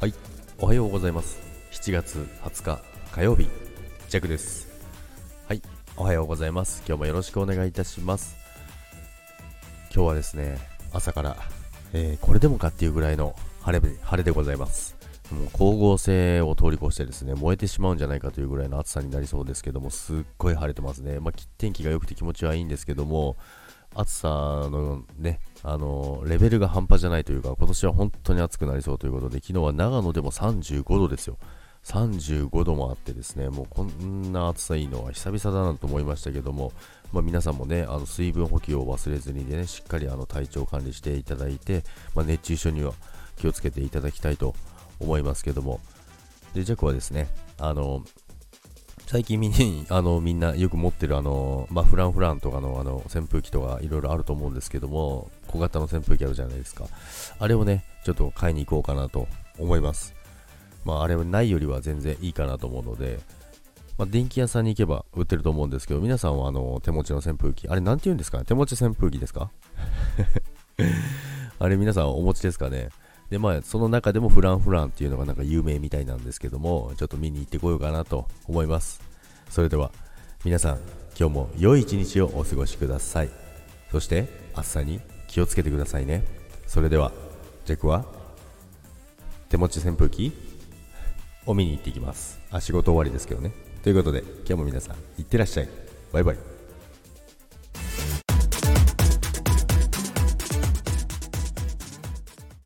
[0.00, 0.14] はい。
[0.58, 1.38] おはようございます。
[1.72, 2.80] 7月20日
[3.12, 3.50] 火曜日。
[4.08, 4.66] ジャックです。
[5.46, 5.60] はい。
[5.94, 6.82] おはようございます。
[6.88, 8.34] 今日もよろしくお願いいたします。
[9.94, 10.56] 今日はですね
[10.94, 11.36] 朝から、
[11.92, 14.96] えー、これでもかっていうぐらいの晴れ晴れでございます。
[15.34, 23.36] もう光合成を通り越してですね燃えてしまうんじゃないかというぐらいの暑さになりそうですけどもすっごい晴れてますね、まあ、天気が良くて気持ちはいいんですけども
[23.94, 31.36] 暑さのね、あのレベルが半端じゃないというか、今年は本当に暑くなりそうということで、昨日は長野でも35度ですよ。
[31.84, 36.72] 35度もあってですね、もうこんな暑さいいのは久々だなと思いましたけども、
[37.12, 41.82] まあ、皆さんもね、あの水分補給を忘れずにね、しっかりあの体調管理していただいて、
[42.14, 42.92] まあ、熱中症には
[43.36, 44.54] 気をつけていただきたいと
[45.00, 45.80] 思いますけども、
[46.54, 48.04] で、ジャックはですね、あの、
[49.10, 49.50] 最近みん
[49.88, 56.84] なあのみんなよく持ってるあの、まあ、フランフランとかのあの扇風機とかいろいろあると思うんですけども小型の扇風機あるじゃないですか。
[57.40, 59.26] あれをねちょっと買いに行こうかなと
[59.58, 60.14] 思います。
[60.84, 63.18] まああれはないよりは全然いいかなと思うので
[63.98, 68.44] まあ、電気屋さんに行けば売ってると思うんですけど皆さんはあの手持ちの扇風機あれなんて言うんですかね？
[68.44, 69.50] 手持ち扇風機ですか？
[71.58, 72.90] あれ皆さんお持ちですかね？
[73.30, 79.00] で、まあ、その中でもフランフランっていうのがなんか有名みたいなんですけども、ちょっと見に行ってこようかなと思います。
[79.48, 79.92] それでは、
[80.44, 80.78] 皆さん、
[81.18, 83.30] 今日も良い一日をお過ごしください。
[83.92, 86.24] そして、暑さに気をつけてくださいね。
[86.66, 87.12] それでは、
[87.64, 88.04] ジェクは、
[89.48, 90.32] 手持ち扇風機
[91.46, 92.40] を見に行ってきます。
[92.50, 93.52] あ、仕事終わりですけどね。
[93.82, 95.68] ということで、今日も皆さん、いってらっしゃい。
[96.12, 96.49] バイバイ。